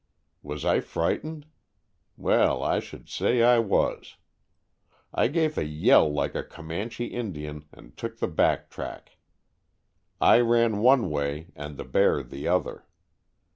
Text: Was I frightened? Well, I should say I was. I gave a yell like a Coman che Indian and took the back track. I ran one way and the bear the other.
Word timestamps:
Was 0.41 0.65
I 0.65 0.79
frightened? 0.79 1.45
Well, 2.17 2.63
I 2.63 2.79
should 2.79 3.07
say 3.07 3.43
I 3.43 3.59
was. 3.59 4.15
I 5.13 5.27
gave 5.27 5.59
a 5.59 5.63
yell 5.63 6.11
like 6.11 6.33
a 6.33 6.41
Coman 6.43 6.89
che 6.89 7.05
Indian 7.05 7.65
and 7.71 7.95
took 7.95 8.17
the 8.17 8.27
back 8.27 8.71
track. 8.71 9.17
I 10.19 10.39
ran 10.39 10.79
one 10.79 11.11
way 11.11 11.51
and 11.55 11.77
the 11.77 11.85
bear 11.85 12.23
the 12.23 12.47
other. 12.47 12.87